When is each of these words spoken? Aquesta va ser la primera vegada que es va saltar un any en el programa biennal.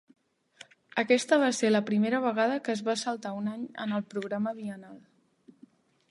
Aquesta 1.01 1.37
va 1.41 1.49
ser 1.57 1.69
la 1.71 1.81
primera 1.89 2.21
vegada 2.23 2.57
que 2.67 2.73
es 2.77 2.81
va 2.87 2.95
saltar 3.01 3.33
un 3.41 3.51
any 3.51 3.67
en 3.85 3.93
el 3.99 4.05
programa 4.15 4.55
biennal. 4.63 4.97